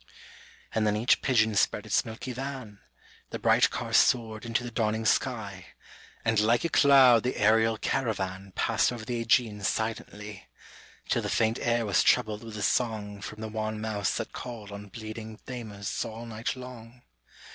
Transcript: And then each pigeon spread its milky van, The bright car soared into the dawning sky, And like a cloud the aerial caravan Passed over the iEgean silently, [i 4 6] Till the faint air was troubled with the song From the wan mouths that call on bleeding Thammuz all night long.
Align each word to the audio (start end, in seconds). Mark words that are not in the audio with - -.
And 0.73 0.87
then 0.87 0.97
each 0.97 1.21
pigeon 1.21 1.53
spread 1.53 1.85
its 1.85 2.03
milky 2.03 2.33
van, 2.33 2.79
The 3.29 3.37
bright 3.37 3.69
car 3.69 3.93
soared 3.93 4.47
into 4.47 4.63
the 4.63 4.71
dawning 4.71 5.05
sky, 5.05 5.67
And 6.25 6.39
like 6.39 6.65
a 6.65 6.69
cloud 6.69 7.21
the 7.21 7.37
aerial 7.37 7.77
caravan 7.77 8.51
Passed 8.55 8.91
over 8.91 9.05
the 9.05 9.23
iEgean 9.23 9.61
silently, 9.63 10.31
[i 10.31 10.47
4 11.01 11.03
6] 11.03 11.13
Till 11.13 11.21
the 11.21 11.29
faint 11.29 11.59
air 11.61 11.85
was 11.85 12.01
troubled 12.01 12.43
with 12.43 12.55
the 12.55 12.63
song 12.63 13.21
From 13.21 13.41
the 13.41 13.47
wan 13.47 13.79
mouths 13.79 14.17
that 14.17 14.33
call 14.33 14.73
on 14.73 14.87
bleeding 14.87 15.37
Thammuz 15.37 16.03
all 16.03 16.25
night 16.25 16.55
long. 16.55 17.03